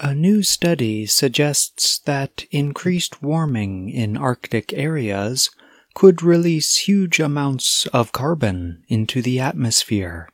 [0.00, 5.50] A new study suggests that increased warming in Arctic areas
[5.94, 10.28] could release huge amounts of carbon into the atmosphere.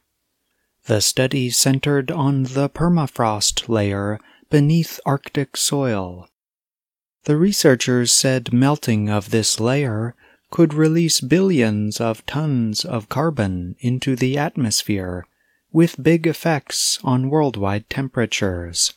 [0.85, 6.29] The study centered on the permafrost layer beneath Arctic soil.
[7.25, 10.15] The researchers said melting of this layer
[10.51, 15.27] could release billions of tons of carbon into the atmosphere
[15.73, 18.93] with big effects on worldwide temperatures.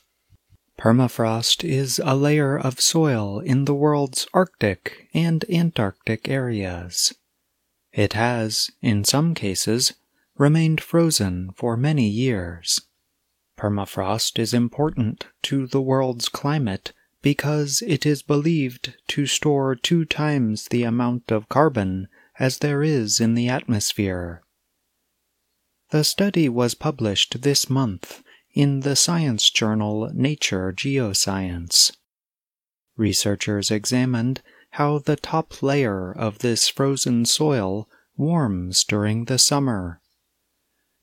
[0.77, 7.15] Permafrost is a layer of soil in the world's Arctic and Antarctic areas.
[7.91, 9.93] It has, in some cases,
[10.37, 12.81] remained frozen for many years.
[13.57, 20.67] Permafrost is important to the world's climate because it is believed to store two times
[20.67, 22.07] the amount of carbon
[22.37, 24.43] as there is in the atmosphere.
[25.89, 28.21] The study was published this month
[28.57, 31.95] in the science journal Nature Geoscience.
[32.95, 40.01] Researchers examined how the top layer of this frozen soil warms during the summer.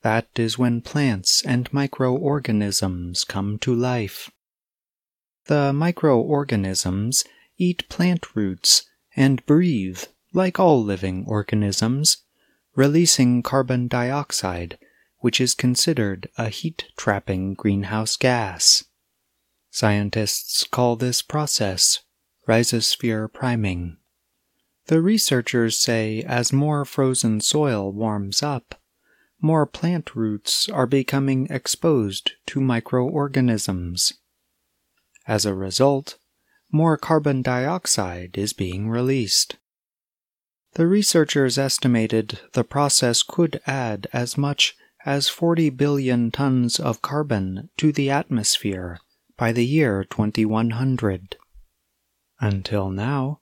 [0.03, 4.33] That is when plants and microorganisms come to life.
[5.47, 7.25] The microorganisms
[7.57, 8.83] eat plant roots
[9.15, 12.17] and breathe like all living organisms,
[12.75, 14.77] releasing carbon dioxide
[15.25, 18.85] which is considered a heat trapping greenhouse gas.
[19.71, 22.01] Scientists call this process
[22.47, 23.97] rhizosphere priming.
[24.89, 28.75] The researchers say as more frozen soil warms up,
[29.41, 34.13] more plant roots are becoming exposed to microorganisms.
[35.27, 36.19] As a result,
[36.71, 39.57] more carbon dioxide is being released.
[40.75, 44.77] The researchers estimated the process could add as much
[45.07, 48.99] as 40 billion tons of carbon to the atmosphere
[49.37, 51.37] by the year 2100.
[52.41, 53.41] Until now,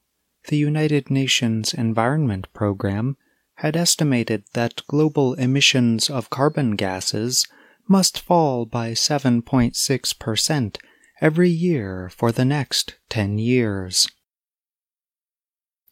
[0.48, 3.16] the United Nations Environment Program
[3.56, 7.46] had estimated that global emissions of carbon gases
[7.88, 10.76] must fall by 7.6%
[11.20, 14.08] every year for the next 10 years.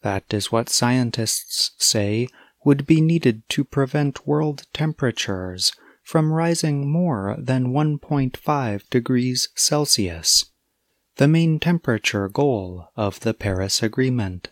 [0.01, 2.27] That is what scientists say
[2.63, 5.71] would be needed to prevent world temperatures
[6.03, 10.45] from rising more than 1.5 degrees Celsius,
[11.17, 14.49] the main temperature goal of the Paris Agreement.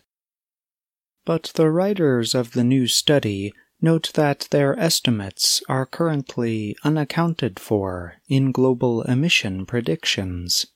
[1.24, 8.16] But the writers of the new study note that their estimates are currently unaccounted for
[8.28, 10.66] in global emission predictions.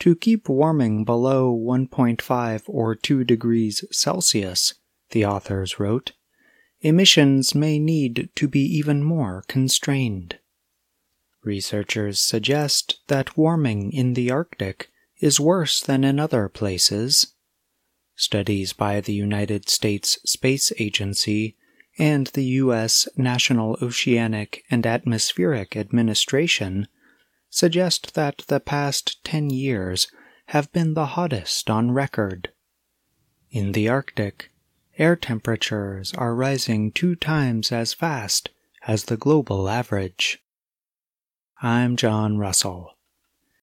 [0.00, 4.74] To keep warming below 1.5 or 2 degrees Celsius
[5.14, 6.12] the authors wrote,
[6.80, 10.38] emissions may need to be even more constrained.
[11.44, 17.34] Researchers suggest that warming in the Arctic is worse than in other places.
[18.16, 21.56] Studies by the United States Space Agency
[21.96, 23.08] and the U.S.
[23.16, 26.88] National Oceanic and Atmospheric Administration
[27.50, 30.08] suggest that the past 10 years
[30.46, 32.50] have been the hottest on record.
[33.52, 34.50] In the Arctic,
[34.98, 38.50] air temperatures are rising two times as fast
[38.86, 40.42] as the global average.
[41.62, 42.93] I'm John Russell.